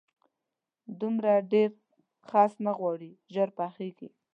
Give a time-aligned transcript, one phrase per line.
[1.01, 1.69] دومره ډېر
[2.29, 4.09] خس نه غواړي، ژر پخېږي.